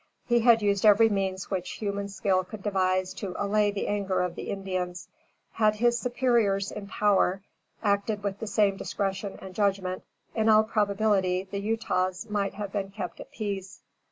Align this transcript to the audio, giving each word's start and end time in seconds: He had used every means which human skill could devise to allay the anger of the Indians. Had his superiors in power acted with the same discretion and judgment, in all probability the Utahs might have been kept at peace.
He 0.25 0.39
had 0.39 0.63
used 0.63 0.83
every 0.83 1.09
means 1.09 1.51
which 1.51 1.73
human 1.73 2.09
skill 2.09 2.43
could 2.43 2.63
devise 2.63 3.13
to 3.13 3.35
allay 3.37 3.69
the 3.69 3.87
anger 3.87 4.21
of 4.21 4.33
the 4.33 4.49
Indians. 4.49 5.07
Had 5.51 5.75
his 5.75 5.99
superiors 5.99 6.71
in 6.71 6.87
power 6.87 7.43
acted 7.83 8.23
with 8.23 8.39
the 8.39 8.47
same 8.47 8.77
discretion 8.77 9.37
and 9.43 9.53
judgment, 9.53 10.01
in 10.33 10.49
all 10.49 10.63
probability 10.63 11.43
the 11.43 11.61
Utahs 11.61 12.27
might 12.31 12.55
have 12.55 12.71
been 12.71 12.89
kept 12.89 13.19
at 13.19 13.31
peace. 13.31 13.83